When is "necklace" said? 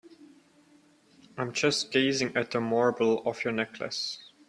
3.53-4.17